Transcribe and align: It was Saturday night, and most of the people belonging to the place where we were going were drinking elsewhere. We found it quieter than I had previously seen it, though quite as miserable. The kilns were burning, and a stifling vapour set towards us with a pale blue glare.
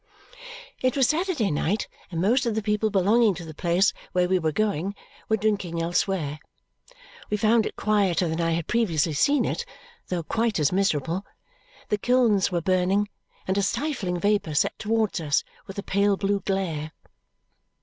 It 0.81 0.97
was 0.97 1.09
Saturday 1.09 1.51
night, 1.51 1.87
and 2.09 2.19
most 2.19 2.47
of 2.47 2.55
the 2.55 2.63
people 2.63 2.89
belonging 2.89 3.35
to 3.35 3.45
the 3.45 3.53
place 3.53 3.93
where 4.13 4.27
we 4.27 4.39
were 4.39 4.51
going 4.51 4.95
were 5.29 5.37
drinking 5.37 5.79
elsewhere. 5.79 6.39
We 7.29 7.37
found 7.37 7.67
it 7.67 7.75
quieter 7.75 8.27
than 8.27 8.41
I 8.41 8.53
had 8.53 8.65
previously 8.65 9.13
seen 9.13 9.45
it, 9.45 9.63
though 10.07 10.23
quite 10.23 10.57
as 10.57 10.71
miserable. 10.71 11.23
The 11.89 11.99
kilns 11.99 12.51
were 12.51 12.61
burning, 12.61 13.09
and 13.47 13.59
a 13.59 13.61
stifling 13.61 14.19
vapour 14.19 14.55
set 14.55 14.79
towards 14.79 15.19
us 15.21 15.43
with 15.67 15.77
a 15.77 15.83
pale 15.83 16.17
blue 16.17 16.39
glare. 16.39 16.93